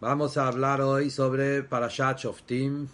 [0.00, 2.88] Vamos a hablar hoy sobre Parashat Shoftim,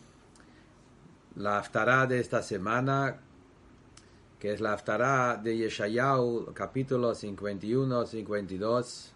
[1.37, 3.21] la Haftarah de esta semana,
[4.41, 9.13] que es la Haftarah de Yeshayahu, capítulo 51-52.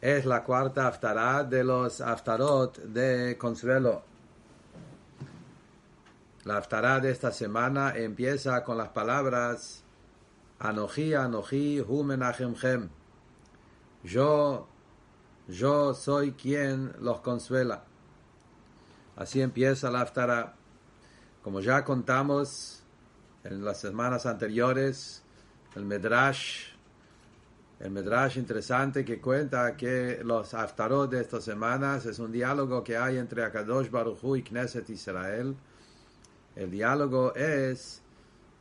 [0.00, 4.04] Es la cuarta Haftarah de los Haftarot de Consuelo.
[6.44, 9.82] La Haftarah de esta semana empieza con las palabras
[10.60, 12.90] Anoji, Anoji, Hu Menachemchem.
[14.04, 14.68] Yo
[15.48, 17.84] yo soy quien los consuela.
[19.16, 20.54] Así empieza la Aftara.
[21.42, 22.82] Como ya contamos
[23.44, 25.22] en las semanas anteriores,
[25.74, 26.68] el Medrash,
[27.80, 32.96] el Medrash interesante que cuenta que los Aftarot de estas semanas es un diálogo que
[32.96, 35.56] hay entre Akadosh Baruch y Knesset Israel.
[36.54, 38.02] El diálogo es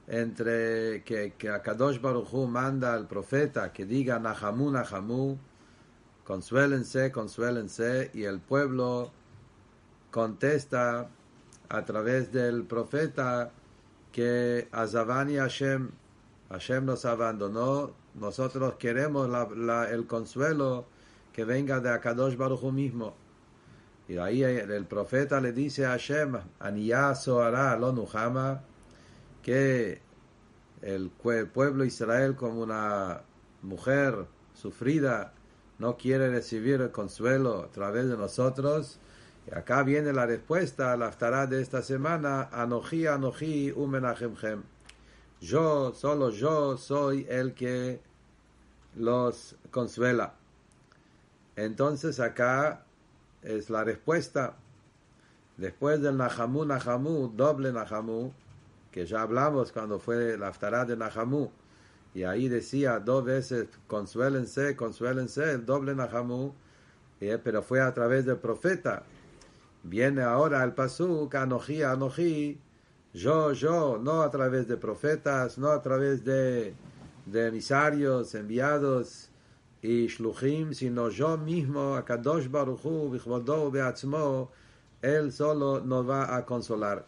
[0.07, 5.37] entre que, que Akadosh Baruch manda al profeta que diga Nahamu Nahamu
[6.23, 9.12] consuélense, consuélense, y el pueblo
[10.12, 11.09] contesta
[11.70, 13.51] a través del profeta
[14.12, 15.90] que Azavani Hashem,
[16.49, 19.29] Hashem nos abandonó, nosotros queremos
[19.90, 20.85] el consuelo
[21.32, 23.15] que venga de Akadosh Baruch mismo.
[24.10, 28.62] Y ahí el profeta le dice a Hashem, Aniyah Soara Lonuhama,
[29.41, 30.01] que
[30.82, 33.21] el pueblo Israel como una
[33.62, 35.34] mujer sufrida,
[35.82, 38.99] no quiere recibir el consuelo a través de nosotros.
[39.48, 44.62] Y acá viene la respuesta a la aftará de esta semana, Anoji, Anoji, Umenachemchem.
[45.41, 47.99] Yo, solo yo soy el que
[48.96, 50.35] los consuela.
[51.55, 52.85] Entonces acá
[53.41, 54.54] es la respuesta.
[55.57, 58.32] Después del Nahamu, Nahamu, doble Nahamu,
[58.91, 61.49] que ya hablamos cuando fue la aftará de Nahamu,
[62.13, 66.53] y ahí decía dos veces, consuélense, consuélense, el doble Nahamu,
[67.22, 69.03] eh, pero fue a través del profeta.
[69.84, 72.59] Viene ahora el pasuk, Anoji, Anoji,
[73.13, 76.75] yo, yo, no a través de profetas, no a través de,
[77.25, 79.29] de emisarios enviados
[79.81, 84.51] y shluchim, sino yo mismo, Akadosh Baruchu, Bichvodo, Beatzmo,
[85.01, 87.05] él solo nos va a consolar.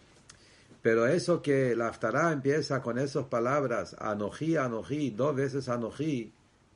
[0.84, 6.34] Pero eso que la Aftará empieza con esas palabras, Anojí, Anojí, dos veces Anojí,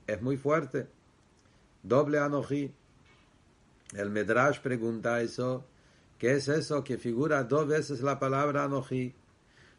[0.07, 0.87] es muy fuerte.
[1.83, 2.73] Doble Anojí.
[3.93, 5.65] El Medrash pregunta eso,
[6.17, 9.13] ¿qué es eso que figura dos veces la palabra Anojí?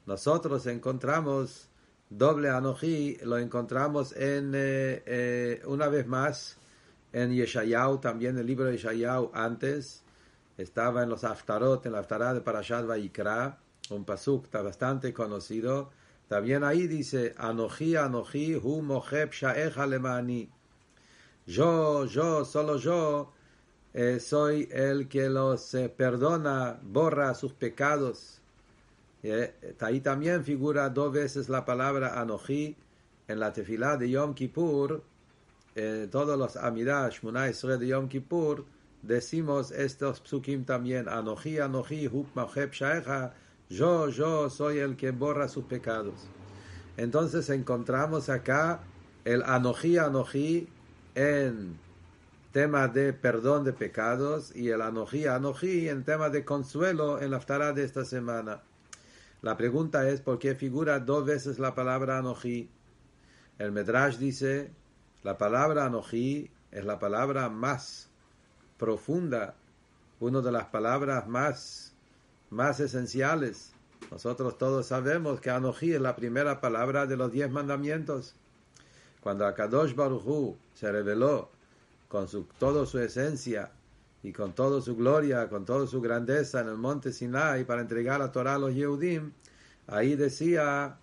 [0.05, 1.71] Nosotros encontramos
[2.11, 6.59] doble Anojí, lo encontramos en, eh, eh, una vez más,
[7.15, 10.03] en Yeshayahu, también el libro de Yeshayahu antes,
[10.59, 13.59] estaba en los Aftarot, en la Aftará de Parashat Vaikra,
[13.91, 15.91] un pasuk bastante conocido.
[16.29, 20.49] También ahí dice, Anoji, Anoji, hu moheb shaeja lemani.
[21.47, 23.33] Yo, yo, solo yo,
[23.95, 28.43] eh, soy el que los eh, perdona, borra sus pecados.
[29.23, 32.77] Eh, ahí también figura dos veces la palabra Anoji
[33.27, 35.03] en la tefilá de Yom Kippur.
[36.11, 38.65] todos los Amidash, Munay de Yom Kippur,
[39.03, 41.09] decimos estos psukim también.
[41.09, 43.33] Anoji, Anoji, hu moheb shaeja
[43.69, 46.27] yo, yo soy el que borra sus pecados.
[46.97, 48.81] Entonces encontramos acá
[49.25, 50.69] el anojí, anojí
[51.15, 51.79] en
[52.53, 57.73] tema de perdón de pecados y el anojí, anojí en tema de consuelo en la
[57.73, 58.63] de esta semana.
[59.43, 62.69] La pregunta es por qué figura dos veces la palabra anojí.
[63.59, 64.73] El Medrash dice,
[65.23, 68.09] la palabra anojí es la palabra más
[68.79, 69.55] profunda,
[70.21, 71.88] una de las palabras más
[72.51, 73.73] más esenciales.
[74.11, 78.35] Nosotros todos sabemos que Anoji es la primera palabra de los diez mandamientos.
[79.21, 81.51] Cuando Akadosh Baruchu se reveló
[82.09, 83.71] con su, toda su esencia
[84.23, 88.21] y con toda su gloria, con toda su grandeza en el monte Sinai para entregar
[88.21, 89.33] la Torah a los Yehudim,
[89.87, 90.97] ahí decía,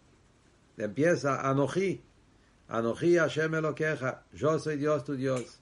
[0.77, 2.01] empieza Anoji,
[2.67, 5.59] Anoji Hashem lo queja, yo soy Dios tu Dios.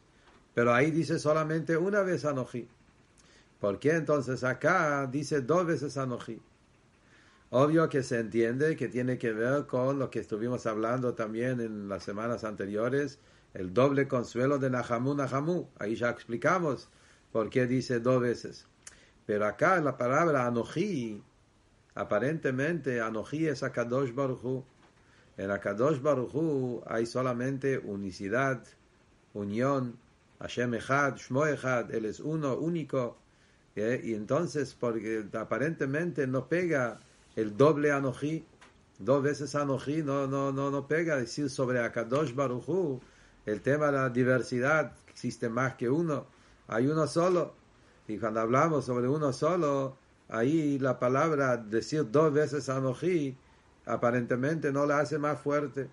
[0.54, 2.68] Pero ahí dice solamente una vez Anoji.
[3.64, 6.42] ¿Por qué entonces acá dice dos veces Anoji?
[7.50, 11.88] Obvio que se entiende que tiene que ver con lo que estuvimos hablando también en
[11.88, 13.20] las semanas anteriores,
[13.54, 15.70] el doble consuelo de Nahamu Nahamu.
[15.80, 16.90] Ahí ya explicamos
[17.32, 18.68] por qué dice dos veces.
[19.26, 21.24] Pero acá la palabra Anoji,
[21.96, 24.66] aparentemente Anoji es Akadosh Baruchu.
[25.38, 28.62] En Akadosh Baruchu hay solamente unicidad,
[29.34, 29.98] unión,
[30.42, 33.23] Hashem Echad, Shmo Echad, Él es uno, único.
[33.76, 37.00] Y entonces, porque aparentemente no pega
[37.36, 38.46] el doble anoji,
[39.00, 43.02] dos veces anoji, no, no, no, no pega decir sobre Akadosh Baruchu,
[43.46, 46.28] el tema de la diversidad, existe más que uno,
[46.68, 47.56] hay uno solo.
[48.08, 49.98] Y cuando hablamos sobre uno solo,
[50.30, 53.36] ahí la palabra decir dos veces Anoji
[53.86, 55.88] aparentemente no la hace más fuerte.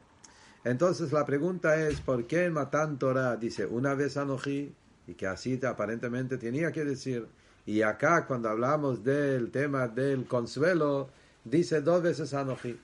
[0.65, 4.75] Entonces la pregunta es, ¿por qué en Matan Torah dice una vez Anoji
[5.07, 7.27] y que así aparentemente tenía que decir?
[7.67, 11.11] Y acá cuando hablamos del tema del consuelo,
[11.45, 12.79] dice dos veces Anoji.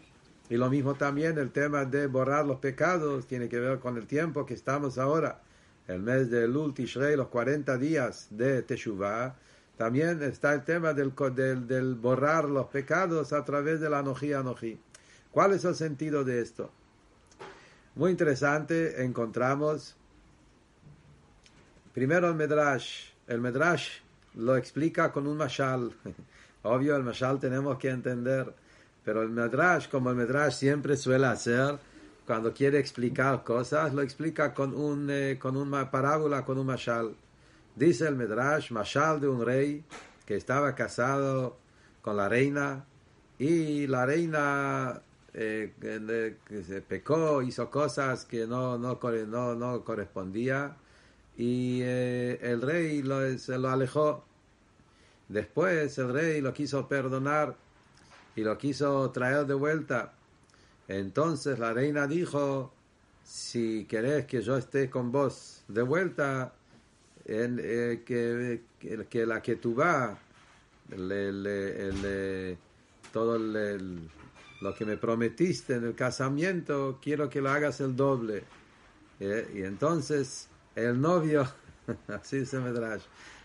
[0.48, 4.06] Y lo mismo también el tema de borrar los pecados, tiene que ver con el
[4.06, 5.40] tiempo que estamos ahora,
[5.88, 9.34] el mes de Lul Tishrei, los 40 días de Teshuvah.
[9.76, 11.12] También está el tema del,
[11.66, 14.78] del, borrar los pecados a través de la Anoji Anoji.
[15.32, 16.70] ¿Cuál es el sentido de esto?
[17.94, 19.96] Muy interesante, encontramos
[21.92, 23.10] primero el Medrash.
[23.26, 24.00] El Medrash
[24.36, 25.92] lo explica con un mashal.
[26.62, 28.54] Obvio, el mashal tenemos que entender
[29.06, 31.78] pero el Medrash, como el Medrash siempre suele hacer,
[32.26, 37.14] cuando quiere explicar cosas, lo explica con, un, eh, con una parábola, con un mashal.
[37.76, 39.84] Dice el Medrash, mashal de un rey
[40.26, 41.56] que estaba casado
[42.02, 42.84] con la reina
[43.38, 45.00] y la reina
[45.32, 45.72] eh,
[46.66, 48.98] se pecó, hizo cosas que no, no,
[49.28, 50.74] no, no correspondía
[51.36, 53.02] y eh, el rey
[53.38, 54.24] se lo alejó.
[55.28, 57.56] Después el rey lo quiso perdonar
[58.34, 60.14] y lo quiso traer de vuelta.
[60.88, 62.72] Entonces la reina dijo,
[63.24, 66.54] si querés que yo esté con vos de vuelta,
[67.24, 68.62] en, eh, que,
[69.10, 70.16] que, la que tú vas,
[73.12, 78.44] todo lo que me prometiste en el casamiento, quiero que lo hagas el doble.
[79.18, 81.48] Eh, y entonces el novio,
[82.08, 82.70] así se me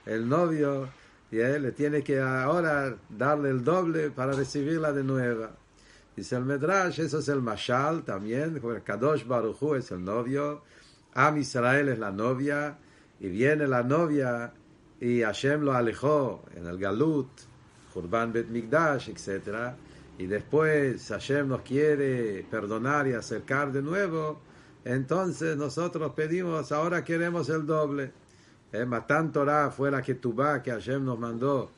[0.06, 0.90] el novio
[1.32, 5.48] y él le tiene que ahora darle el doble para recibirla de nuevo.
[6.16, 10.62] Dice el Medrash, eso es el Mashal también, porque Kadosh Baruchu es el novio,
[11.14, 12.78] Am Israel es la novia,
[13.20, 14.54] y viene la novia
[15.00, 17.30] y Hashem lo alejó en el Galut,
[17.94, 19.74] Jurban Bet Migdash, etc.
[20.18, 24.42] Y después Hashem nos quiere perdonar y acercar de nuevo,
[24.84, 28.12] entonces nosotros pedimos, ahora queremos el doble.
[28.72, 31.72] Eh, Matan Torah fue la que tuba que Hashem nos mandó.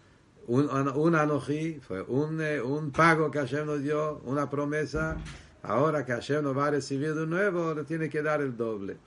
[0.47, 5.17] Un, un anoji, fue un, eh, un pago que Hashem nos dio, una promesa.
[5.63, 8.97] Ahora que Hashem nos va a recibir de nuevo, le tiene que dar el doble.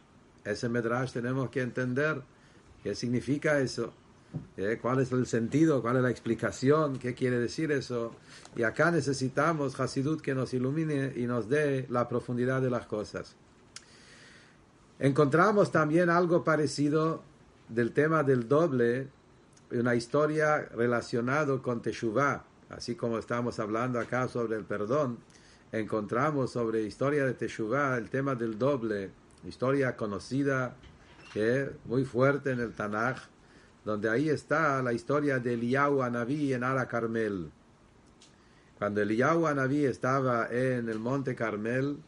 [0.44, 2.22] Ese Medrash tenemos que entender
[2.82, 3.92] qué significa eso.
[4.56, 8.14] Eh, cuál es el sentido, cuál es la explicación, qué quiere decir eso.
[8.56, 13.36] Y acá necesitamos Hasidut que nos ilumine y nos dé la profundidad de las cosas.
[14.98, 17.22] Encontramos también algo parecido
[17.68, 19.08] del tema del doble,
[19.70, 25.18] una historia relacionada con Teshuvah, así como estamos hablando acá sobre el perdón,
[25.70, 29.10] encontramos sobre historia de Teshuvah el tema del doble,
[29.44, 30.76] historia conocida,
[31.34, 33.18] que muy fuerte en el Tanaj,
[33.84, 37.50] donde ahí está la historia de Eliyahu Anabí en Ara Carmel.
[38.78, 41.98] Cuando Eliyahu Anabí estaba en el monte Carmel,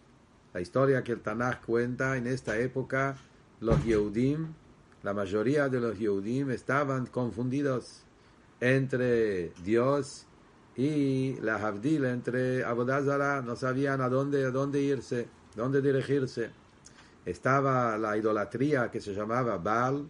[0.53, 3.17] la historia que el Tanaj cuenta en esta época,
[3.61, 4.55] los Yehudim
[5.03, 8.03] la mayoría de los Yehudim estaban confundidos
[8.61, 10.27] entre Dios
[10.77, 16.51] y la Havdil, entre Abodazara, no sabían a dónde, a dónde irse, dónde dirigirse.
[17.25, 20.09] Estaba la idolatría que se llamaba Baal,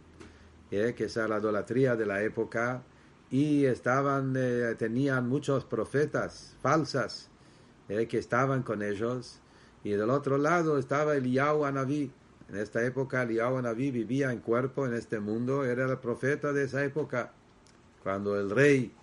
[0.70, 2.82] eh, que es la idolatría de la época,
[3.30, 7.28] y estaban, eh, tenían muchos profetas falsas
[7.90, 9.40] eh, que estaban con ellos,
[9.84, 12.10] y del otro lado estaba el Anabí,
[12.48, 16.64] en esta época, Eliyahu Naví vivía en cuerpo en este mundo, era el profeta de
[16.64, 17.32] esa época.
[18.02, 18.94] Cuando el rey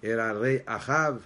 [0.00, 1.20] era el rey Ahab,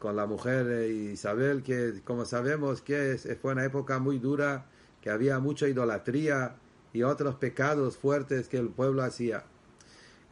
[0.00, 4.66] con la mujer Isabel, que como sabemos que fue una época muy dura,
[5.00, 6.56] que había mucha idolatría
[6.92, 9.44] y otros pecados fuertes que el pueblo hacía.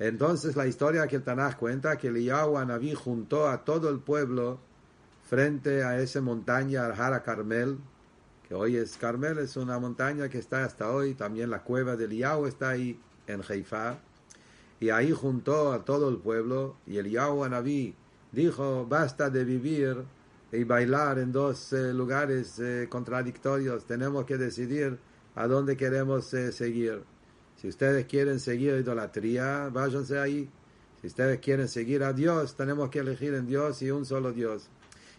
[0.01, 4.59] Entonces la historia que el Tanaj cuenta que Eliyahu Naví juntó a todo el pueblo
[5.29, 7.79] frente a esa montaña, Al Carmel,
[8.49, 12.07] que hoy es Carmel, es una montaña que está hasta hoy, también la cueva de
[12.07, 13.99] Liao está ahí en Haifa,
[14.79, 17.95] y ahí juntó a todo el pueblo, y el Anabí
[18.31, 20.05] dijo, basta de vivir
[20.53, 24.97] y bailar en dos eh, lugares eh, contradictorios, tenemos que decidir
[25.35, 27.03] a dónde queremos eh, seguir.
[27.57, 30.49] Si ustedes quieren seguir idolatría, váyanse ahí.
[31.01, 34.71] Si ustedes quieren seguir a Dios, tenemos que elegir en Dios y un solo Dios.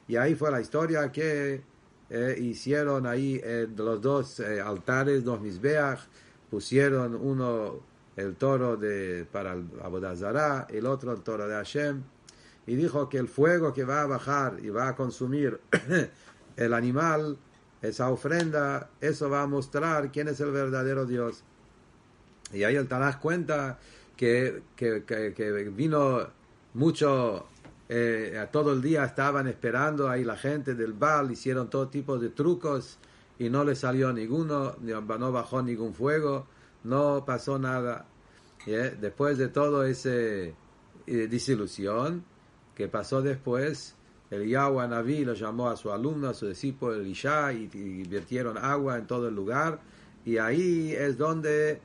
[0.07, 1.61] Y ahí fue la historia que
[2.09, 5.99] eh, hicieron ahí eh, los dos eh, altares, dos misbeach,
[6.49, 7.81] pusieron uno
[8.15, 12.01] el toro de, para el Abodazara, el otro el toro de Hashem,
[12.65, 15.59] y dijo que el fuego que va a bajar y va a consumir
[16.55, 17.37] el animal,
[17.81, 21.43] esa ofrenda, eso va a mostrar quién es el verdadero Dios.
[22.53, 23.77] Y ahí el Tanaj cuenta
[24.15, 26.27] que, que, que, vino
[26.73, 27.47] mucho,
[27.89, 32.29] eh, todo el día estaban esperando ahí la gente del Baal, hicieron todo tipo de
[32.29, 32.97] trucos
[33.39, 36.47] y no le salió ninguno, no bajó ningún fuego,
[36.83, 38.05] no pasó nada.
[38.65, 40.53] Después de todo ese
[41.05, 42.25] eh, disilusión
[42.75, 43.95] que pasó después,
[44.29, 48.57] el Yahweh Naví lo llamó a su alumno, a su discípulo Elisha, y, y vertieron
[48.57, 49.79] agua en todo el lugar.
[50.25, 51.79] Y ahí es donde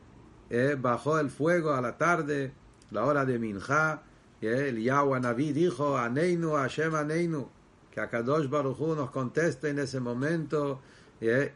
[0.50, 2.52] eh, bajó el fuego a la tarde,
[2.90, 4.02] la hora de Minja.
[4.48, 7.48] El Yahweh Naví dijo, Aneinu, Hashem Aneinu,
[7.90, 10.80] que Akadosh Baruj nos conteste en ese momento.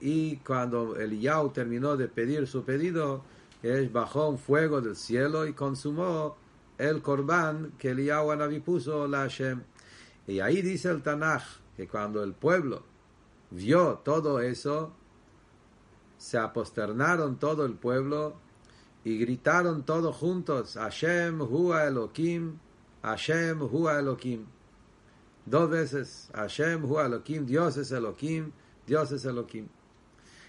[0.01, 3.25] Y cuando el Yahweh terminó de pedir su pedido,
[3.93, 6.37] bajó un fuego del cielo y consumó
[6.79, 9.63] el corbán que el Yahweh Naví puso la Hashem.
[10.29, 11.43] Y ahí dice el Tanaj
[11.77, 12.85] que cuando el pueblo
[13.51, 14.93] vio todo eso,
[16.19, 18.37] se aposternaron todo el pueblo
[19.05, 22.59] y gritaron todos juntos, Hashem Hua Elohim,
[23.07, 24.47] Hashem Hua Elohim.
[25.45, 28.51] Dos veces, Hashem Hua Elohim, Dios es Elohim,
[28.85, 29.69] Dios es Elohim.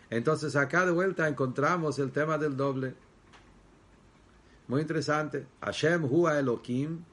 [0.10, 2.96] Entonces acá de vuelta encontramos el tema del doble.
[4.68, 5.46] Muy interesante.
[5.62, 7.04] Hashem Hua Elohim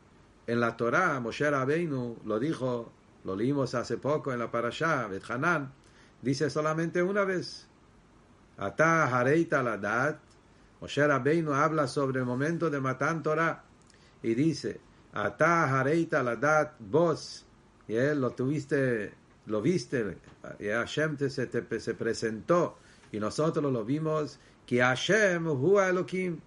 [0.46, 2.90] en la Torah, Moshe Rabbeinu lo dijo,
[3.24, 5.70] lo leímos hace poco en la Parashá, Bet Hanan,
[6.22, 7.66] dice solamente una vez.
[8.56, 10.20] Ata Hareita Ladat,
[10.80, 13.62] Moshe Rabbeinu habla sobre el momento de Matan Torah
[14.22, 14.80] y dice,
[15.14, 17.46] Ata Hareita Ladat, vos,
[17.88, 19.12] lo tuviste,
[19.46, 20.18] lo viste,
[20.60, 22.76] Hashem te, se, te, se presentó.
[23.12, 26.40] Y nosotros lo vimos, que Hashem Hua Elohim,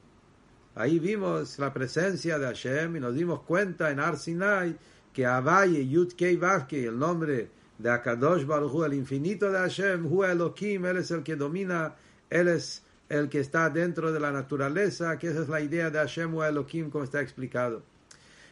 [0.77, 4.77] Ahí vimos la presencia de Hashem y nos dimos cuenta en Ar Sinai
[5.11, 6.39] que Abaye Yud Kei
[6.85, 11.35] el nombre de Akadosh Baruch el infinito de Hashem, Hu Elohim, Él es el que
[11.35, 11.95] domina,
[12.29, 15.97] Él es el que está dentro de la naturaleza, que esa es la idea de
[15.97, 17.81] Hashem Hu Elohim, como está explicado.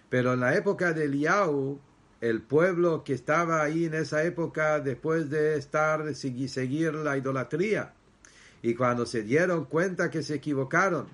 [0.10, 1.80] Pero en la época de Eliyahu,
[2.22, 7.94] el pueblo que estaba ahí en esa época, después de estar, seguir la idolatría,
[8.62, 11.08] y cuando se dieron cuenta que se equivocaron,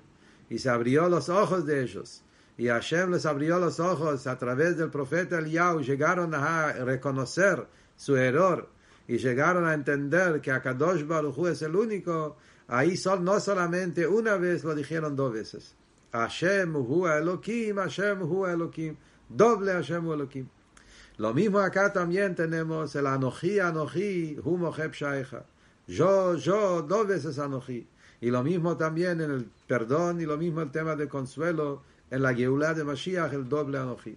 [0.48, 2.22] y se abrió los ojos de ellos.
[2.58, 8.16] Y Hashem les abrió los ojos a través del profeta Eliyahu, llegaron a reconocer su
[8.16, 8.68] error
[9.08, 12.36] y llegaron a entender que Akadosh Baruch Hu es el único.
[12.68, 15.74] Ahí no solamente una vez, lo dijeron dos veces.
[16.12, 18.96] Hashem Hu Elohim, Hashem Hu Elohim,
[19.28, 20.48] doble Hashem Hu Elohim.
[21.18, 24.92] Lo mismo acá también tenemos el Anoji, Anoji, Hu Moheb.
[25.86, 27.86] Yo, yo, dos veces Anoji.
[28.20, 32.22] Y lo mismo también en el perdón y lo mismo el tema de consuelo en
[32.22, 34.16] la Geulah de Mashiach, el doble Anoji.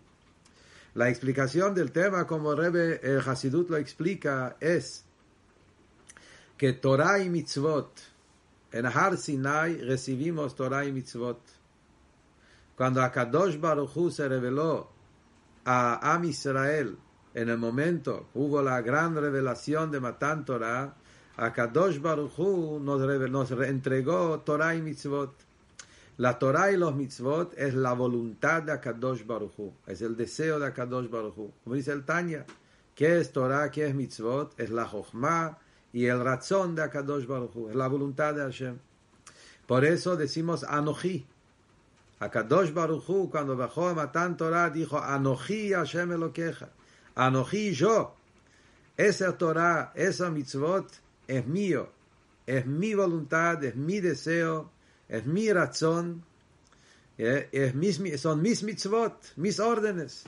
[0.95, 5.03] La explicación del tema, como Rebe el Hasidut lo explica, es
[6.57, 7.91] que Torah y Mitzvot,
[8.71, 11.39] en Har Sinai recibimos Torah y Mitzvot.
[12.75, 14.89] Cuando Akadosh Baruch Hu se reveló
[15.63, 16.97] a Am Israel
[17.35, 20.95] en el momento hubo la gran revelación de Matan Torah,
[21.35, 25.33] Akadosh Baruch Hu nos, nos entregó Torah y mitzvot.
[26.15, 30.59] La Torah y los mitzvot es la voluntad de Akadosh Baruch Hu, es el deseo
[30.59, 31.51] de Akadosh Baruch Hu.
[31.61, 32.45] Como dice el Tanya,
[32.95, 34.57] ¿qué es Torah, qué es mitzvot?
[34.57, 35.57] Es la Jochma
[35.91, 38.79] y el razón de Akadosh Baruch Hu, es la voluntad de Hashem.
[39.67, 41.27] Por eso decimos Anoji.
[42.19, 46.69] Akadosh Baruch Hu, cuando bajó a Matan Torah, dijo Anoji Hashem Elokeja.
[47.15, 48.15] Anoji yo.
[48.97, 50.89] Esa Torah, esa mitzvot,
[51.27, 51.89] es mío,
[52.45, 54.71] es mi voluntad, es mi deseo,
[55.09, 56.23] es mi razón,
[57.17, 60.23] eh, es mis, son mis mitzvot, mis órdenes.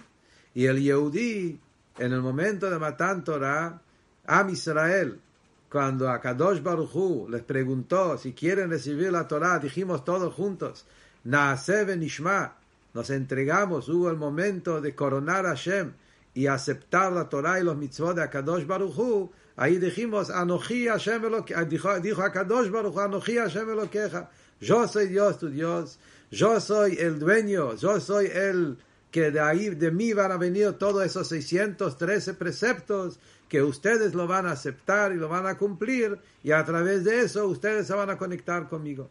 [0.54, 1.60] Y el Yehudi,
[1.98, 3.82] en el momento de Matan Torah,
[4.26, 5.22] a Israel,
[5.70, 10.86] cuando a Kadosh Baruchu les preguntó si quieren recibir la Torah, dijimos todos juntos,
[11.26, 12.56] Naaseh Nishma,
[12.94, 15.94] nos entregamos, hubo el momento de coronar a Hashem
[16.34, 21.24] y aceptar la Torah y los mitzvot de Akadosh Baruchu, Ahí dijimos, Anoji Hashem
[21.68, 24.30] dijo, dijo a Kadosh Baruch, Anoji Hashem Elokeja.
[24.62, 25.98] Yo soy Dios, tu Dios.
[26.30, 27.76] Yo soy el dueño.
[27.76, 28.78] Yo soy el
[29.10, 33.20] que de ahí, de mí van a venir todos esos 613 preceptos
[33.50, 37.22] que ustedes lo van a aceptar y lo van a cumplir y a través de
[37.22, 39.10] eso ustedes se van a conectar conmigo.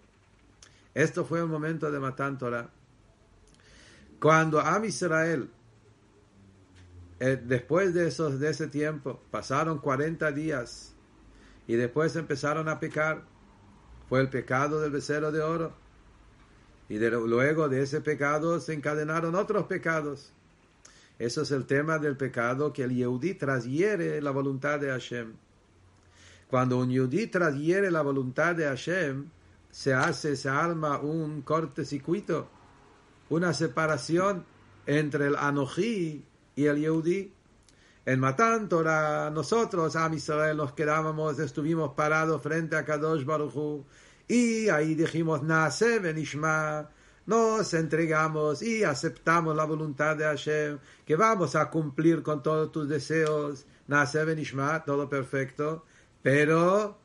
[0.97, 2.71] Esto fue el momento de Matan Torah.
[4.19, 5.50] Cuando Am Israel
[7.21, 10.95] eh, después de, esos, de ese tiempo, pasaron 40 días
[11.67, 13.25] y después empezaron a pecar.
[14.09, 15.75] Fue el pecado del becerro de oro.
[16.88, 20.33] Y luego de ese pecado se encadenaron otros pecados.
[21.19, 25.35] Eso es el tema del pecado que el Yehudi trashiere la voluntad de Hashem.
[26.49, 29.29] Cuando un Yehudi trashiere la voluntad de Hashem,
[29.70, 32.49] se hace, se arma un corte circuito
[33.28, 34.44] una separación
[34.87, 37.32] entre el Anoji y el Yehudi.
[38.04, 43.85] En Matan Torah, nosotros, a Israel, nos quedábamos, estuvimos parados frente a Kadosh Baruchu
[44.28, 46.88] y ahí dijimos, Naase Benishma,
[47.26, 52.88] nos entregamos y aceptamos la voluntad de Hashem, que vamos a cumplir con todos tus
[52.88, 55.85] deseos, Naase Benishma, todo perfecto,
[56.23, 56.96] pero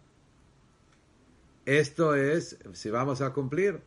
[1.66, 3.82] esto es, si vamos a cumplir.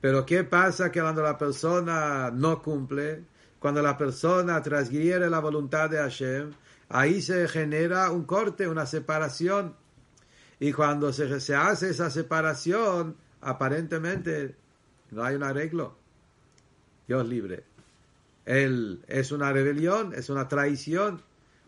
[0.00, 3.24] Pero ¿qué pasa cuando la persona no cumple?
[3.58, 6.52] Cuando la persona transgiere la voluntad de Hashem,
[6.88, 9.76] ahí se genera un corte, una separación.
[10.58, 14.56] Y cuando se, se hace esa separación, aparentemente
[15.12, 15.96] no hay un arreglo.
[17.06, 17.64] Dios libre.
[18.44, 21.22] Él es una rebelión, es una traición.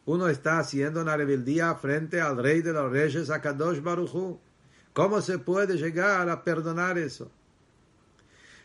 [0.06, 4.40] Uno está haciendo una rebeldía frente al rey de los reyes, Akadosh Baruchu.
[4.94, 7.28] ¿Cómo se puede llegar a perdonar eso?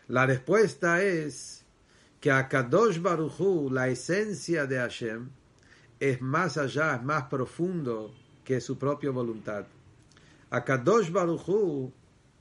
[0.06, 1.64] La respuesta es
[2.20, 5.28] que a Kadosh Baruchu, la esencia de Hashem,
[5.98, 9.66] es más allá, es más profundo que su propia voluntad.
[10.50, 11.92] A Kadosh Baruchu,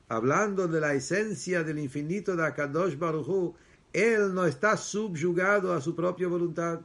[0.07, 3.55] hablando de la esencia del infinito de Akadosh Baruchu,
[3.91, 6.81] él no está subyugado a su propia voluntad.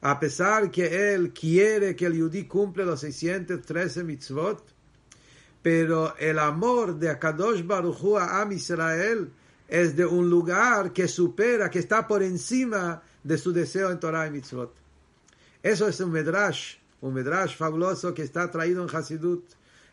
[0.00, 4.77] A pesar que él quiere que el Yudí cumple los 613 mitzvot,
[5.68, 9.30] pero el amor de Akadosh Baruchu a Am Israel
[9.68, 14.26] es de un lugar que supera, que está por encima de su deseo en Torah
[14.26, 14.72] y Mitzvot.
[15.62, 19.44] Eso es un Medrash, un Medrash fabuloso que está traído en Hasidut.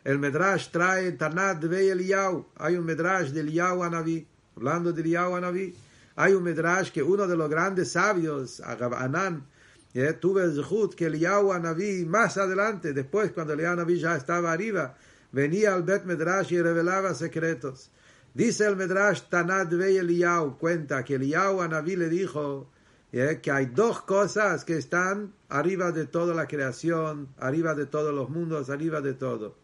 [0.05, 2.45] El Medrash trae Tanat de Eliyahu.
[2.55, 4.25] Hay un Medrash de Eliyahu Anavi.
[4.55, 5.75] Hablando de Eliyahu Anavi,
[6.15, 9.45] hay un Medrash que uno de los grandes sabios, Agab Anan,
[9.93, 14.53] eh, tuve el Zhut que Eliyahu Anavi, más adelante, después cuando Eliyahu Anavi ya estaba
[14.53, 14.95] arriba,
[15.35, 17.91] venía al Bet Medrash y revelaba secretos.
[18.33, 22.69] Dice el Medrash Tanad Vey Eliyahu, cuenta que Eliyahu a Naví le dijo
[23.11, 28.15] eh, que hay dos cosas que están arriba de toda la creación, arriba de todos
[28.15, 29.57] los mundos, arriba de todo.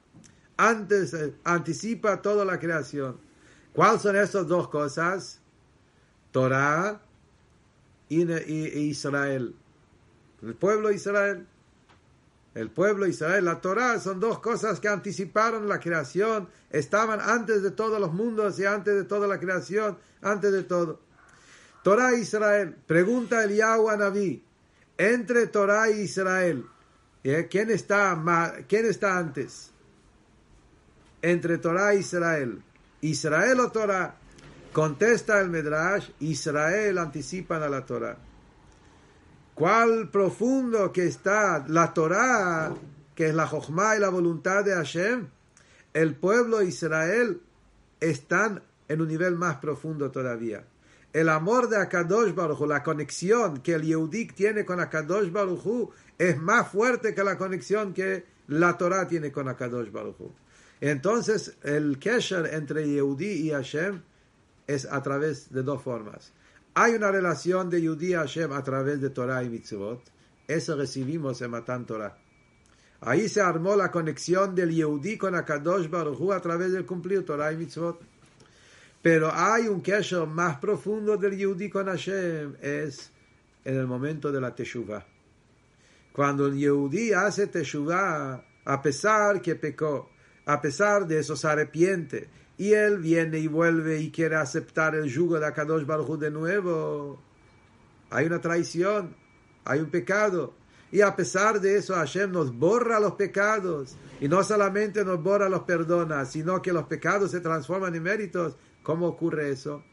[0.57, 3.17] Antes, eh, anticipa toda la creación.
[3.71, 5.39] ¿Cuáles son esas dos cosas?
[6.31, 7.01] Torah
[8.09, 9.55] y, y Israel.
[10.41, 11.47] El pueblo de Israel.
[12.53, 17.63] El pueblo de Israel, la Torah, son dos cosas que anticiparon la creación, estaban antes
[17.63, 20.99] de todos los mundos y antes de toda la creación, antes de todo.
[21.81, 24.43] Torah Israel, pregunta el a Naví,
[24.97, 26.65] entre Torah e Israel,
[27.23, 27.47] ¿eh?
[27.49, 28.21] ¿quién, está
[28.67, 29.71] ¿quién está antes?
[31.21, 32.61] Entre Torah e Israel,
[32.99, 34.15] Israel o Torah.
[34.73, 38.17] Contesta el Medrash, Israel anticipan a la Torah
[39.53, 42.73] cuál profundo que está la Torá,
[43.15, 45.27] que es la Jochma y la voluntad de Hashem,
[45.93, 47.41] el pueblo de Israel
[47.99, 50.63] están en un nivel más profundo todavía.
[51.13, 56.37] El amor de Akadosh Baruch la conexión que el Yehudik tiene con Akadosh Baruch es
[56.37, 60.17] más fuerte que la conexión que la Torah tiene con Akadosh Baruch
[60.79, 64.01] Entonces, el kesher entre Yehudi y Hashem
[64.67, 66.31] es a través de dos formas.
[66.73, 70.01] Hay una relación de Yudí Hashem a través de Torah y Mitzvot.
[70.47, 72.17] Eso recibimos en Matan Torah.
[73.01, 77.51] Ahí se armó la conexión del Yehudí con Akadosh Baruj a través del cumplir Torah
[77.51, 77.99] y Mitzvot.
[79.01, 83.11] Pero hay un kesher más profundo del Yehudí con Hashem, es
[83.65, 85.05] en el momento de la Teshuvah.
[86.13, 90.09] Cuando el Yehudí hace Teshuvah, a pesar que pecó,
[90.45, 92.29] a pesar de eso se arrepiente,
[92.61, 97.19] y él viene y vuelve y quiere aceptar el yugo de Akadosh Baruj de nuevo,
[98.11, 99.15] hay una traición,
[99.65, 100.53] hay un pecado.
[100.91, 103.95] Y a pesar de eso, Hashem nos borra los pecados.
[104.19, 108.55] Y no solamente nos borra los perdona, sino que los pecados se transforman en méritos.
[108.83, 109.83] ¿Cómo ocurre eso?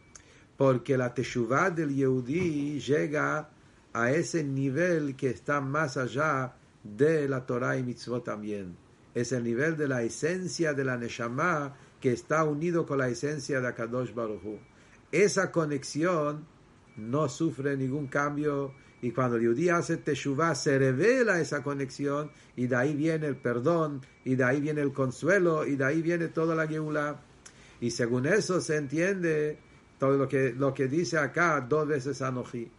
[0.59, 3.48] Porque la teshuvah del Yehudi llega
[3.94, 6.52] a ese nivel que está más allá
[6.85, 8.76] de la Torah y Mitzvot también.
[9.14, 13.61] Es el nivel de la esencia de la Neshama que está unido con la esencia
[13.61, 14.43] de Akadosh Baruch
[15.13, 16.47] Esa conexión
[16.97, 22.67] no sufre ningún cambio y cuando el judío hace teshuvah se revela esa conexión y
[22.67, 26.29] de ahí viene el perdón y de ahí viene el consuelo y de ahí viene
[26.29, 27.21] toda la geula.
[27.81, 29.59] Y según eso se entiende
[29.99, 32.71] todo lo que, lo que dice acá dos veces Anoji.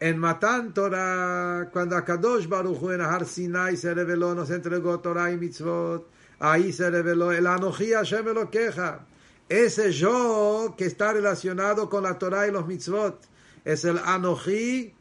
[0.00, 5.38] En Matan Torah, cuando Akadosh Baruch en Har Sinai se reveló, nos entregó Torah y
[5.38, 6.06] Mitzvot,
[6.40, 9.06] Ahí se reveló el Anoji Hashem queja.
[9.48, 13.18] Ese yo que está relacionado con la Torah y los mitzvot
[13.64, 14.94] es el Anoji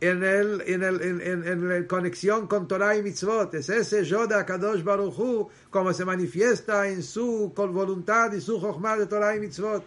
[0.00, 3.54] en el, en, el, en, la conexión con Torah y mitzvot.
[3.54, 8.96] Es ese yo de Akadosh Baruchu como se manifiesta en su voluntad y su jochma
[8.96, 9.84] de Torah y mitzvot.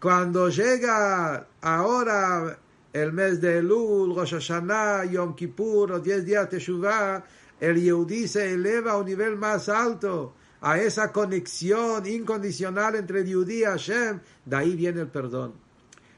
[0.00, 2.56] Cuando llega ahora
[2.92, 7.24] el mes de Elul, Rosh Hashanah, Yom Kippur, los 10 días de Teshuvah,
[7.60, 13.26] el Yehudi se eleva a un nivel más alto, a esa conexión incondicional entre el
[13.26, 15.54] Yehudi y Hashem, de ahí viene el perdón.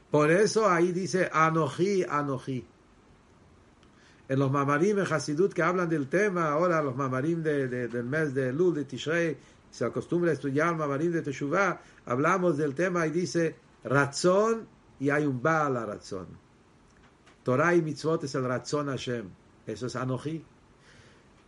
[0.09, 2.65] Por eso ahí dice Anoji, Anoji.
[4.27, 8.49] En los mamarim en Hasidut que hablan del tema, ahora los mamarim del mes de
[8.49, 9.37] Elul, de Tishrei,
[9.69, 14.67] se acostumbra a estudiar mamarim de Teshuvah, hablamos del tema y dice razón
[14.99, 16.27] y hay un Baal a razón.
[17.43, 19.29] Torah y mitzvot es el razón Hashem.
[19.65, 20.43] Eso es Anoji.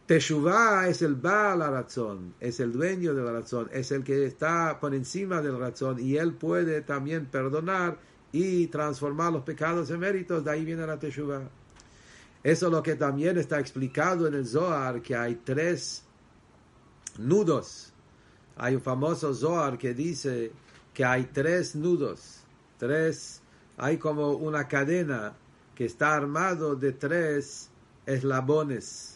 [0.05, 4.25] Teshuvah es el Baal la razón, es el dueño de la razón, es el que
[4.25, 7.97] está por encima del razón y él puede también perdonar
[8.33, 10.43] y transformar los pecados en méritos.
[10.43, 11.49] De ahí viene la Teshuvah.
[12.43, 16.03] Eso es lo que también está explicado en el Zohar, que hay tres
[17.17, 17.93] nudos.
[18.57, 20.51] Hay un famoso Zohar que dice
[20.93, 22.41] que hay tres nudos,
[22.77, 23.41] tres,
[23.77, 25.33] hay como una cadena
[25.73, 27.69] que está armado de tres
[28.05, 29.12] eslabones.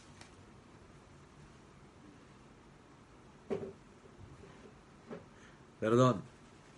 [5.80, 6.22] Perdón.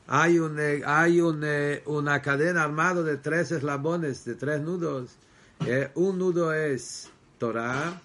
[0.08, 5.18] Hay, un, eh, hay un, eh, una cadena armada de tres eslabones, de tres nudos.
[5.68, 8.02] Eh, un nudo es Torah,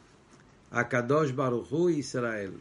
[0.71, 2.59] Akadosh Baruchu y Israel.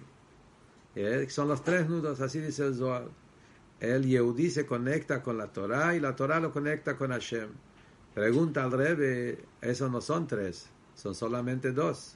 [1.28, 3.10] son los tres nudos, así dice el Zohar.
[3.82, 7.50] El Yehudi se conecta con la Torah y la Torah lo conecta con Hashem.
[8.14, 12.16] Pregunta al Rebe, esos no son tres, son solamente dos.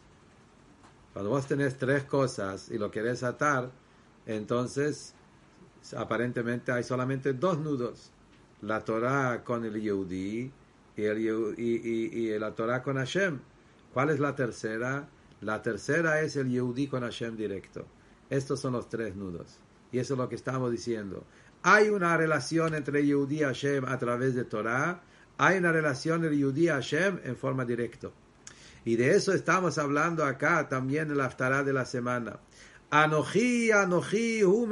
[1.12, 3.72] Cuando vos tenés tres cosas y lo querés atar,
[4.26, 5.14] entonces
[5.96, 8.12] aparentemente hay solamente dos nudos.
[8.62, 10.52] La Torah con el Yehudi
[10.96, 11.20] y, el,
[11.58, 13.40] y, la Torah con Hashem.
[13.94, 15.08] ¿Cuál es la tercera?
[15.42, 17.86] La tercera es el Yehudi con Hashem directo.
[18.30, 19.60] Estos son los tres nudos.
[19.92, 21.24] Y eso es lo que estamos diciendo.
[21.64, 25.02] Hay una relación entre Yehudi y Hashem a través de Torah
[25.38, 28.10] hay una relación del Yudí Hashem en forma directa.
[28.86, 32.40] Y de eso estamos hablando acá también en la Aftará de la semana.
[32.90, 34.68] Anoji, Anoji, Hu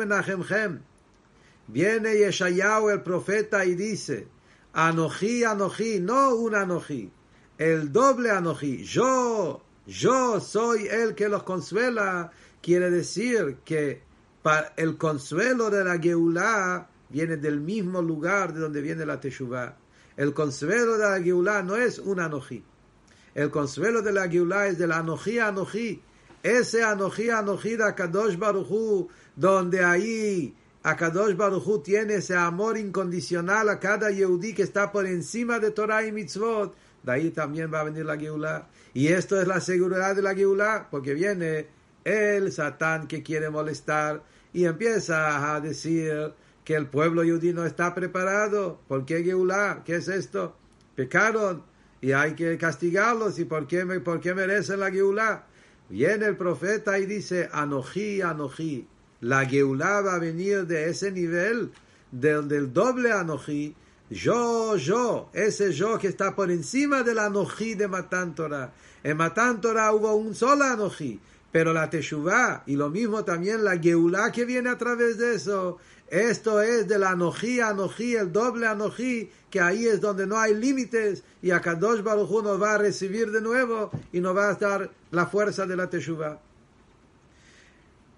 [1.68, 4.28] Viene Yeshayahu el profeta y dice,
[4.74, 7.12] Anoji, Anoji, no un Anoji,
[7.58, 12.32] el doble Anoji, yo, yo soy el que los consuela.
[12.62, 14.02] Quiere decir que
[14.76, 19.78] el consuelo de la Geulah viene del mismo lugar de donde viene la Teshuvah.
[20.18, 22.64] El consuelo de la Geulah no es un anojí.
[23.34, 26.02] El consuelo de la Geulah es del anojí anojí.
[26.42, 33.80] Ese anojí anojí de Akadosh Baruchu, donde ahí Akadosh Baruchu tiene ese amor incondicional a
[33.80, 36.76] cada Yehudi que está por encima de Torah y Mitzvot.
[37.02, 38.68] De ahí también va a venir la Geulah.
[38.94, 41.66] Y esto es la seguridad de la Geulah, porque viene
[42.04, 44.22] el Satán que quiere molestar
[44.54, 48.80] y empieza a decir que el pueblo judío no está preparado.
[48.88, 49.84] ¿Por qué Geulah?
[49.84, 50.56] ¿Qué es esto?
[50.94, 51.64] Pecaron
[52.00, 53.40] y hay que castigarlos.
[53.40, 55.46] ¿Y por qué, por qué merecen la Geulah?
[55.90, 58.88] Viene el profeta y dice, Anojí, Anojí.
[59.22, 61.72] La Geulah va a venir de ese nivel,
[62.12, 63.76] del, del doble Anojí.
[64.10, 68.72] Yo, yo, ese yo que está por encima del Anojí de Matan Torah.
[69.04, 71.20] En Matan Torah hubo un solo Anojí,
[71.52, 75.80] pero la Teshuvah y lo mismo también la Geulah que viene a través de eso
[76.08, 80.54] esto es de la anojí, anojí, el doble anojí, que ahí es donde no hay
[80.54, 84.54] límites y a Kadosh Baruj nos va a recibir de nuevo y nos va a
[84.54, 86.40] dar la fuerza de la Teshuvah.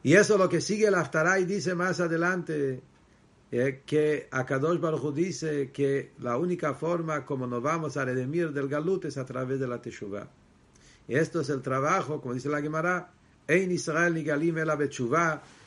[0.08, 2.82] Y eso es lo que sigue el Aftaray dice más adelante,
[3.52, 8.70] eh, que Akadosh Baruj dice que la única forma como nos vamos a redimir del
[8.70, 10.30] galut es a través de la Teshuvah.
[11.10, 13.12] Y esto es el trabajo, como dice la Gemara,
[13.50, 14.72] Ein Israel ni Galim el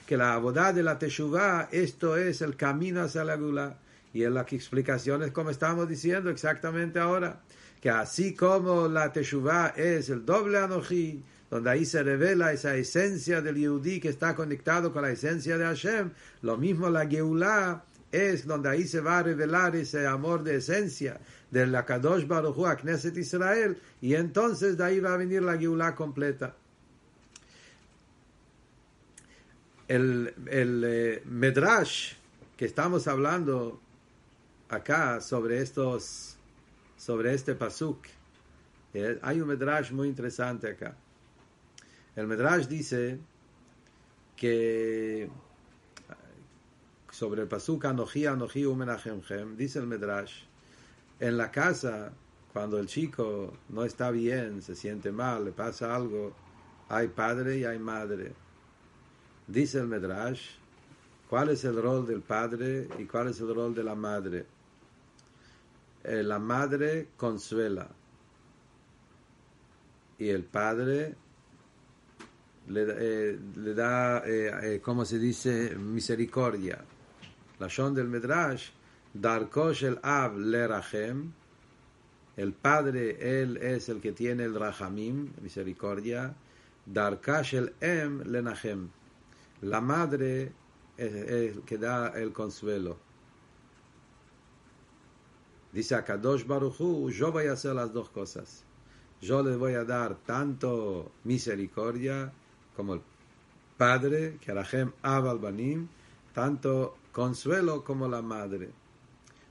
[0.06, 3.76] que la abodá de la Teshuvah, esto es el camino hacia la gula.
[4.14, 7.42] Y en las explicaciones, como estamos diciendo exactamente ahora,
[7.78, 13.42] que así como la Teshuvah es el doble anoji, donde ahí se revela esa esencia
[13.42, 16.10] del Yehudi que está conectado con la esencia de Hashem,
[16.42, 21.20] lo mismo la Geulah es donde ahí se va a revelar ese amor de esencia
[21.50, 22.76] de la Kadosh Baruch Hu a
[23.16, 26.54] Israel, y entonces de ahí va a venir la Geulah completa.
[29.90, 32.12] el, el eh, Medrash
[32.56, 33.80] que estamos hablando
[34.68, 36.36] acá sobre estos,
[36.96, 38.06] sobre este pasuk,
[38.94, 40.94] eh, hay un Medrash muy interesante acá.
[42.20, 43.18] El Medrash dice
[44.36, 45.30] que
[47.10, 50.42] sobre el pasuk Anoji, Anoji, Umenachemchem, dice el Medrash,
[51.18, 52.12] en la casa,
[52.52, 56.34] cuando el chico no está bien, se siente mal, le pasa algo,
[56.90, 58.34] hay padre y hay madre
[59.46, 60.42] Dice el Medrash,
[61.30, 64.44] ¿cuál es el rol del padre y cuál es el rol de la madre?
[66.04, 67.88] eh, la madre consuela
[70.18, 71.16] y el padre
[72.68, 73.38] le, eh,
[73.74, 76.84] da, eh, eh, ¿cómo se dice?, misericordia.
[77.58, 78.70] La Shon del Medrash,
[79.12, 81.32] Darkosh el Ab le Rahem,
[82.36, 86.34] el padre, él es el que tiene el Rahamim, misericordia,
[86.86, 88.88] Darkash el Em le Nahem,
[89.62, 90.52] la madre
[90.96, 92.98] es el que da el consuelo.
[95.72, 98.64] Dice a Kadosh Baruchu, yo voy a hacer las dos cosas.
[99.20, 102.32] Yo le voy a dar tanto misericordia
[102.80, 103.02] como el
[103.76, 105.86] padre, que Arahem Abal Banim,
[106.32, 108.70] tanto consuelo como la madre.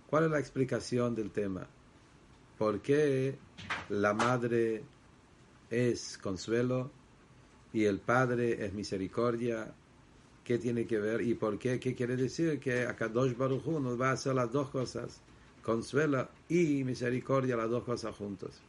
[0.10, 1.68] ¿Cuál es la explicación del tema?
[2.58, 3.38] ¿Por qué
[3.89, 4.82] la madre
[5.70, 6.89] es consuelo
[7.72, 9.76] y el padre es misericordia?
[10.44, 11.80] ¿Qué tiene que ver y por qué?
[11.80, 12.60] ¿Qué quiere decir?
[12.60, 15.22] Que Akadosh Baruj Hu va a hacer las dos cosas,
[15.62, 18.60] consuelo y misericordia, las dos cosas juntos.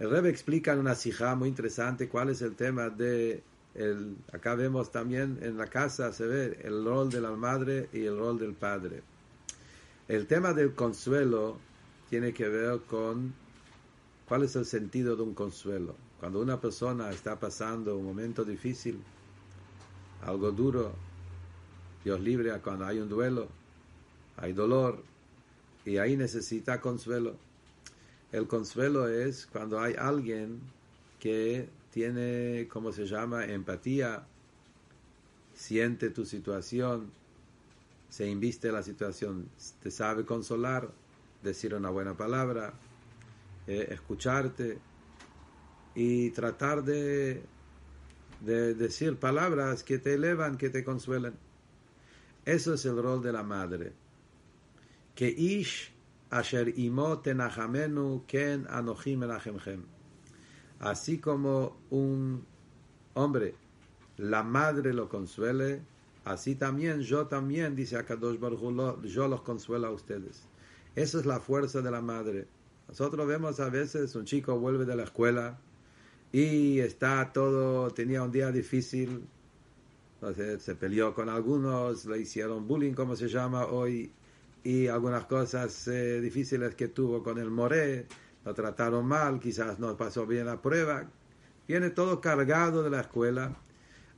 [0.00, 4.54] El Rebbe explica en una sija muy interesante cuál es el tema de el, acá
[4.54, 8.38] vemos también en la casa se ve el rol de la madre y el rol
[8.38, 9.02] del padre.
[10.08, 11.56] El tema del consuelo
[12.10, 13.32] tiene que ver con
[14.28, 15.94] cuál es el sentido de un consuelo.
[16.20, 19.00] Cuando una persona está pasando un momento difícil,
[20.22, 20.92] algo duro,
[22.04, 23.48] Dios libre cuando hay un duelo,
[24.36, 25.02] hay dolor
[25.84, 27.36] y ahí necesita consuelo.
[28.30, 30.60] El consuelo es cuando hay alguien
[31.18, 34.26] que tiene, ¿cómo se llama?, empatía,
[35.54, 37.12] siente tu situación,
[38.08, 39.48] se inviste la situación,
[39.82, 40.90] te sabe consolar,
[41.42, 42.72] decir una buena palabra,
[43.66, 44.78] eh, escucharte
[45.94, 47.42] y tratar de,
[48.40, 51.34] de decir palabras que te elevan, que te consuelen.
[52.44, 53.92] Eso es el rol de la madre.
[55.14, 55.92] Que ish
[56.30, 59.22] asher imo tenachamenu ken anochim
[60.82, 62.44] así como un
[63.14, 63.54] hombre,
[64.18, 65.80] la madre lo consuele,
[66.24, 70.42] así también yo también, dice Akadosh Baruj yo los consuelo a ustedes.
[70.94, 72.46] Esa es la fuerza de la madre.
[72.88, 75.58] Nosotros vemos a veces un chico vuelve de la escuela
[76.32, 79.24] y está todo, tenía un día difícil,
[80.58, 84.10] se peleó con algunos, le hicieron bullying, como se llama hoy,
[84.64, 88.06] y algunas cosas eh, difíciles que tuvo con el moré,
[88.44, 91.08] lo trataron mal, quizás no pasó bien la prueba,
[91.68, 93.56] viene todo cargado de la escuela,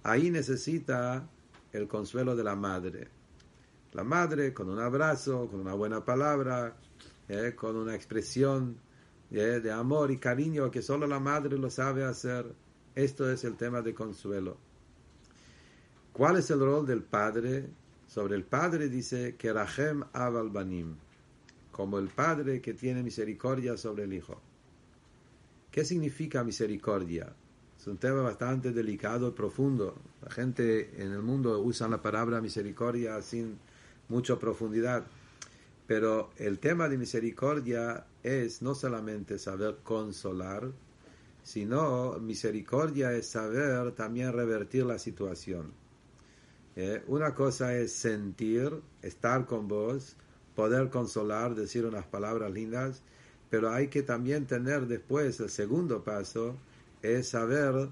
[0.03, 1.29] ahí necesita
[1.73, 3.09] el consuelo de la madre.
[3.93, 6.77] La madre con un abrazo, con una buena palabra,
[7.29, 8.77] eh, con una expresión
[9.31, 12.53] eh, de amor y cariño que solo la madre lo sabe hacer.
[12.95, 14.57] Esto es el tema de consuelo.
[16.13, 17.69] ¿Cuál es el rol del padre?
[18.07, 20.97] Sobre el padre dice que Rahem Aval Banim
[21.75, 24.41] como el Padre que tiene misericordia sobre el Hijo.
[25.73, 27.35] ¿Qué significa misericordia?
[27.77, 29.97] Es un tema bastante delicado y profundo.
[30.23, 33.59] La gente en el mundo usa la palabra misericordia sin
[34.09, 35.05] mucha profundidad.
[35.89, 40.71] Pero el tema de misericordia es no solamente saber consolar,
[41.43, 45.73] sino misericordia es saber también revertir la situación.
[46.77, 50.17] Eh, una cosa es sentir, estar con vos,
[50.55, 53.03] poder consolar, decir unas palabras lindas,
[53.51, 56.57] pero hay que también tener después el segundo paso,
[57.03, 57.89] es saber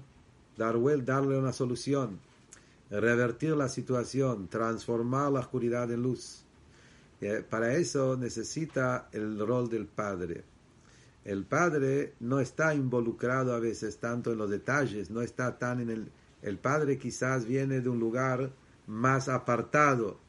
[0.57, 2.19] dar, darle una solución,
[2.89, 6.43] revertir la situación, transformar la oscuridad en luz.
[7.21, 10.43] Eh, para eso necesita el rol del padre.
[11.23, 15.89] El padre no está involucrado a veces tanto en los detalles, no está tan en
[15.89, 16.11] el...
[16.41, 18.51] El padre quizás viene de un lugar
[18.85, 20.19] más apartado,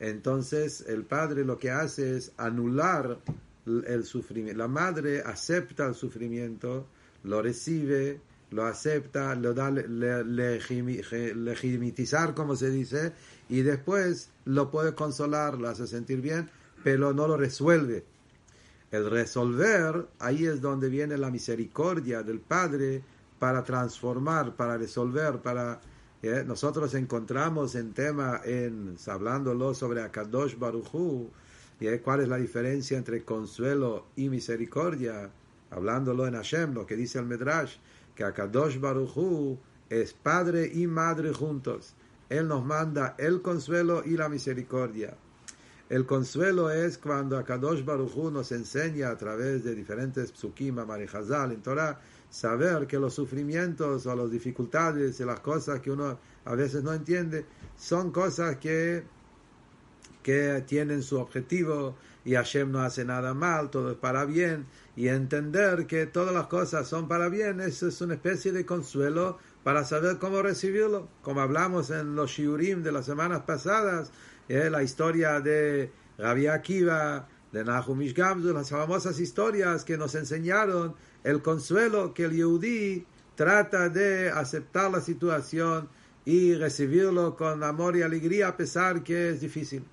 [0.00, 3.18] entonces el padre lo que hace es anular
[3.66, 4.58] el sufrimiento.
[4.58, 6.86] La madre acepta el sufrimiento,
[7.22, 8.18] lo recibe,
[8.50, 13.12] lo acepta, lo da legitimizar, como se dice,
[13.48, 16.48] y después lo puede consolar, lo hace sentir bien,
[16.82, 18.02] pero no lo resuelve.
[18.90, 23.02] El resolver, ahí es donde viene la misericordia del Padre
[23.38, 25.78] para transformar, para resolver, para
[26.22, 31.30] nosotros encontramos en tema, en hablándolo sobre Akadosh Baruchu,
[32.04, 35.30] cuál es la diferencia entre consuelo y misericordia,
[35.70, 37.76] hablándolo en Hashem, lo que dice el Medrash,
[38.14, 41.94] que Akadosh Baruchu es padre y madre juntos.
[42.28, 45.16] Él nos manda el consuelo y la misericordia.
[45.88, 51.62] El consuelo es cuando Akadosh Baruchu nos enseña a través de diferentes psukim, Marihazal, en
[51.62, 51.98] Torah,
[52.30, 56.92] saber que los sufrimientos o las dificultades y las cosas que uno a veces no
[56.92, 57.44] entiende
[57.76, 59.02] son cosas que,
[60.22, 65.08] que tienen su objetivo, y Hashem no hace nada mal, todo es para bien, y
[65.08, 69.84] entender que todas las cosas son para bien, eso es una especie de consuelo para
[69.84, 71.08] saber cómo recibirlo.
[71.22, 74.12] Como hablamos en los shiurim de las semanas pasadas,
[74.48, 80.94] eh, la historia de Rabbi Akiva, de Nahum Gamzu, las famosas historias que nos enseñaron
[81.24, 85.88] el consuelo que el Yehudi trata de aceptar la situación
[86.24, 89.84] y recibirlo con amor y alegría a pesar que es difícil.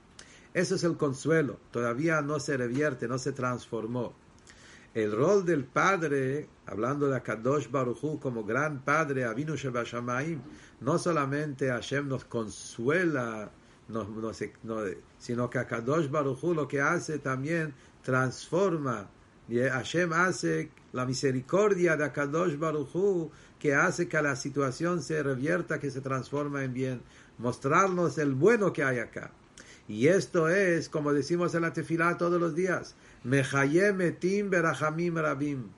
[0.53, 4.13] Eso es el consuelo, todavía no se revierte, no se transformó.
[4.93, 10.41] El rol del padre, hablando de Akadosh Baruchu como gran padre, Avinu Shebashamaim,
[10.81, 13.51] no solamente Hashem nos consuela,
[15.17, 17.73] sino que Akadosh Baruchu lo que hace también
[18.03, 19.09] transforma.
[19.49, 25.79] Y Hashem hace la misericordia de Akadosh Baruchu que hace que la situación se revierta,
[25.79, 27.01] que se transforma en bien,
[27.37, 29.31] mostrarnos el bueno que hay acá.
[29.87, 35.69] Y esto es, como decimos en la tefilá todos los días, Mechayem etim berachamim rabim.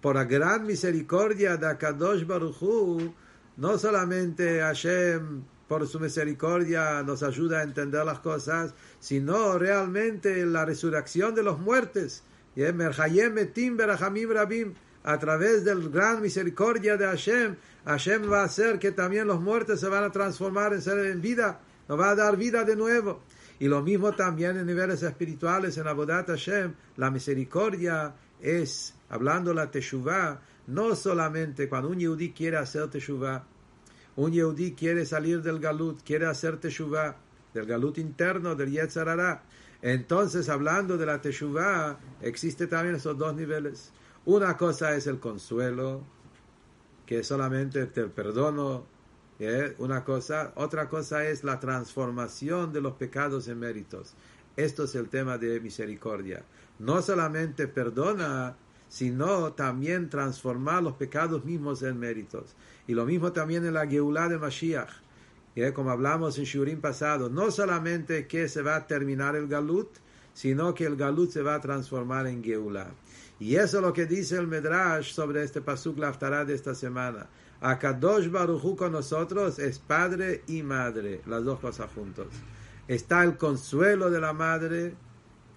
[0.00, 3.14] Por la gran misericordia de Akadosh Baruchu,
[3.56, 10.64] no solamente Hashem por su misericordia nos ayuda a entender las cosas, sino realmente la
[10.64, 12.22] resurrección de los muertos.
[15.04, 19.78] A través del gran misericordia de Hashem, Hashem va a hacer que también los muertos
[19.78, 23.22] se van a transformar en ser en vida, nos va a dar vida de nuevo.
[23.58, 29.70] Y lo mismo también en niveles espirituales, en Abodat Hashem, la misericordia es, hablando la
[29.70, 33.44] Teshuvah, no solamente cuando un Yehudi quiere hacer Teshuvah,
[34.16, 37.16] un Yehudi quiere salir del Galut, quiere hacer Teshuvah,
[37.52, 39.42] del Galut interno, del Yetzarara.
[39.82, 43.92] Entonces, hablando de la Teshuvah, existe también esos dos niveles.
[44.24, 46.02] Una cosa es el consuelo,
[47.06, 48.86] que solamente te perdono.
[49.38, 49.74] ¿eh?
[49.78, 54.14] Una cosa, otra cosa es la transformación de los pecados en méritos.
[54.56, 56.42] Esto es el tema de misericordia.
[56.78, 58.56] No solamente perdona,
[58.88, 62.54] sino también transformar los pecados mismos en méritos.
[62.86, 64.90] Y lo mismo también en la Geulah de Mashiach.
[65.54, 65.72] ¿eh?
[65.72, 69.88] Como hablamos en Shurim pasado, no solamente que se va a terminar el Galut,
[70.32, 72.90] sino que el Galut se va a transformar en Geulah.
[73.38, 77.26] Y eso es lo que dice el Medrash sobre este Pasuk Laftará de esta semana.
[77.60, 82.28] Akadosh Baruchu con nosotros es padre y madre, las dos cosas juntos.
[82.88, 84.94] Está el consuelo de la madre,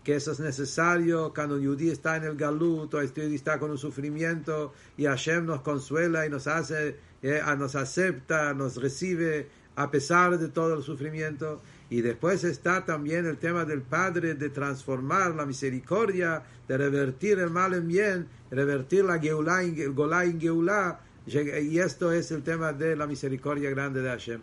[0.04, 3.72] que eso es necesario cuando un Yudí está en el galut o este está con
[3.72, 9.90] un sufrimiento y Hashem nos consuela y nos hace, eh, nos acepta, nos recibe a
[9.92, 11.62] pesar de todo el sufrimiento.
[11.90, 17.50] Y después está también el tema del Padre de transformar la misericordia, de revertir el
[17.50, 21.00] mal en bien, revertir la Geulah en, Golá en Geulah.
[21.26, 24.42] Y esto es el tema de la misericordia grande de Hashem.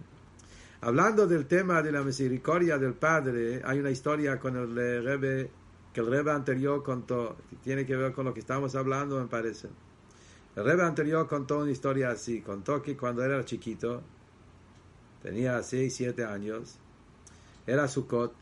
[0.80, 5.50] Hablando del tema de la misericordia del Padre, hay una historia con el Rebe,
[5.92, 9.26] que el Rebe anterior contó, que tiene que ver con lo que estamos hablando, me
[9.26, 9.68] parece.
[10.56, 14.02] El Rebe anterior contó una historia así, contó que cuando era chiquito,
[15.22, 16.78] tenía 6, 7 años,
[17.66, 18.32] era Sukkot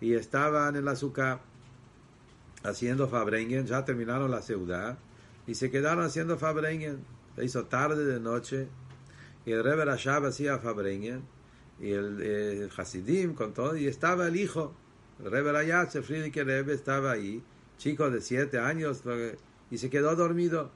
[0.00, 1.40] y estaban en la azúcar
[2.64, 4.98] haciendo Fabrengen, ya terminaron la ciudad
[5.46, 6.98] y se quedaron haciendo Fabrengen.
[7.34, 8.68] Se hizo tarde de noche
[9.46, 11.22] y el Rebbe Rashab hacía Fabrengen
[11.80, 14.74] y el, Hasidim con y estaba el hijo,
[15.24, 17.42] el Rebbe Rayat, el Friedrich Rebbe estaba ahí,
[17.78, 19.02] chico de siete años
[19.70, 20.70] y se quedó dormido.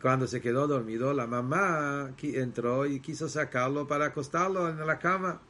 [0.00, 5.40] Cuando se quedó dormido, la mamá entró y quiso sacarlo para acostarlo en la cama.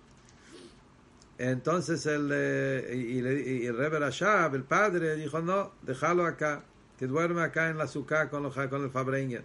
[1.38, 6.64] Entonces el, eh, y, el Rebbe Rashab, el padre, dijo, no, déjalo acá,
[6.98, 9.42] que duerme acá en la azúcar con, con el Fabreña.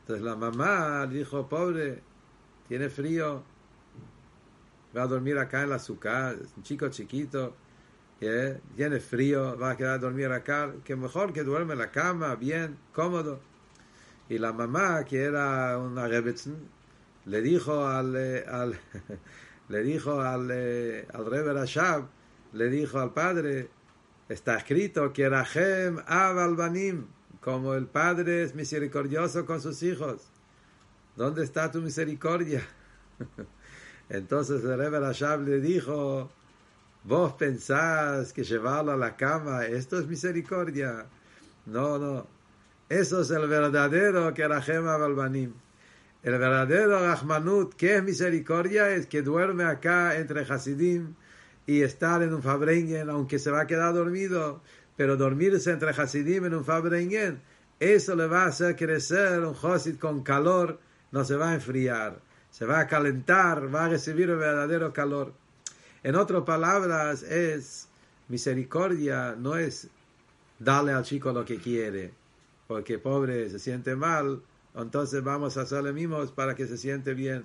[0.00, 2.02] Entonces la mamá dijo, pobre,
[2.68, 3.44] tiene frío,
[4.94, 7.54] va a dormir acá en la azúcar, es un chico chiquito,
[8.18, 12.34] tiene frío, va a quedar a dormir acá, que mejor que duerme en la cama,
[12.34, 13.40] bien, cómodo.
[14.30, 16.56] Y la mamá, que era una Rebetzin,
[17.24, 18.78] le dijo al, eh, al
[19.68, 22.04] le dijo al, eh, al Rebbe Rashab,
[22.52, 23.70] le dijo al padre,
[24.28, 27.06] está escrito que Rahem Ab Banim,
[27.40, 30.28] como el padre es misericordioso con sus hijos.
[31.16, 32.62] ¿Dónde está tu misericordia?
[34.08, 36.30] Entonces el Rebbe Rashab le dijo,
[37.02, 41.06] vos pensás que llevarlo a la cama, esto es misericordia.
[41.66, 42.39] No, no.
[42.90, 45.52] Eso es el verdadero que Rahem Ab Banim.
[46.24, 51.14] El verdadero Rahmanut, que es misericordia, es que duerme acá entre Hasidim
[51.68, 54.60] y estar en un Fabrengen, aunque se va a quedar dormido,
[54.96, 57.40] pero dormirse entre Hasidim en un Fabrengen,
[57.78, 60.80] eso le va a hacer crecer un Hasid con calor,
[61.12, 62.18] no se va a enfriar,
[62.50, 65.32] se va a calentar, va a recibir el verdadero calor.
[66.02, 67.88] En otras palabras, es
[68.26, 69.86] misericordia no es
[70.58, 72.18] darle al chico lo que quiere,
[72.70, 74.42] porque pobre se siente mal,
[74.76, 77.44] entonces vamos a hacerle mimos para que se siente bien.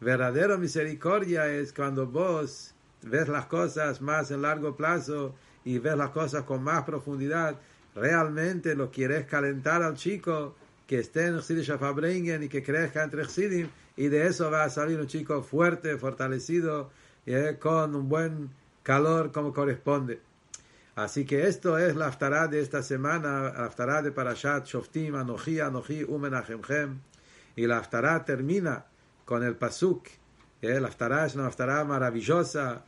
[0.00, 6.10] Verdadero misericordia es cuando vos ves las cosas más en largo plazo y ves las
[6.10, 7.60] cosas con más profundidad,
[7.94, 10.56] realmente lo quieres calentar al chico
[10.88, 14.98] que esté en Chsidim y que crezca entre Chsidim y de eso va a salir
[14.98, 16.90] un chico fuerte, fortalecido,
[17.24, 18.50] eh, con un buen
[18.82, 20.25] calor como corresponde.
[20.96, 25.60] Así que esto es la aftará de esta semana, la aftará de Parashat Shoftim, Anoji,
[25.60, 27.00] Anoji, Umenachemchem.
[27.54, 28.86] Y la aftará termina
[29.26, 30.08] con el pasuk.
[30.62, 32.82] Eh, la aftará es una aftará maravillosa.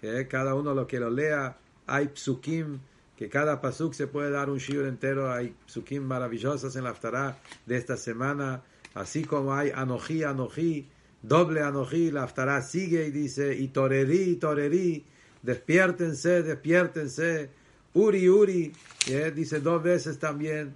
[0.00, 2.80] Eh, cada uno lo que lo lea, hay psukim,
[3.14, 5.30] que cada pasuk se puede dar un shiur entero.
[5.30, 7.36] Hay psukim maravillosos en la aftará
[7.66, 8.62] de esta semana.
[8.94, 10.88] Así como hay Anoji, Anoji,
[11.20, 15.04] doble Anoji, la aftará sigue y dice, y torerí, torerí
[15.42, 17.50] despiértense, despiértense,
[17.94, 18.72] Uri, Uri,
[19.34, 20.74] dice dos veces también,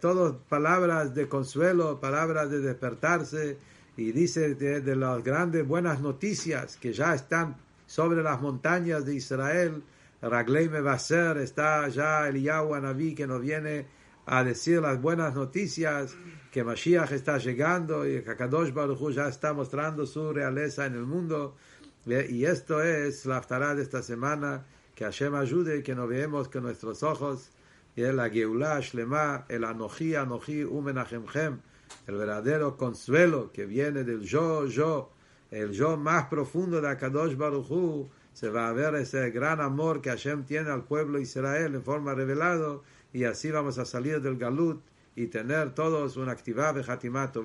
[0.00, 3.58] todas palabras de consuelo, palabras de despertarse,
[3.96, 9.82] y dice de, las grandes buenas noticias que ya están sobre las montañas de Israel,
[10.22, 13.86] Raglei ser está ya el Naví que nos viene
[14.24, 16.16] a decir las buenas noticias,
[16.50, 21.04] que Mashiach está llegando y que Kadosh Baruch ya está mostrando su realeza en el
[21.04, 21.56] mundo.
[22.04, 24.64] Y esto es la aftará de esta semana,
[24.96, 27.50] que Hashem ayude que nos veamos con nuestros ojos,
[27.94, 31.60] y la Geulah Shlema, el Anoji, Anoji, Umenachemchem,
[32.06, 35.12] el verdadero consuelo que viene del yo, yo,
[35.52, 40.10] el yo más profundo de Akadosh Baruchu, se va a ver ese gran amor que
[40.10, 42.82] Hashem tiene al pueblo Israel en forma revelado,
[43.12, 44.82] y así vamos a salir del Galut
[45.14, 47.36] y tener todos una actividad de Hatimat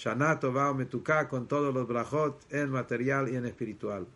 [0.00, 4.06] Shana Tova Metuká con todos los brajot en material y en espiritual.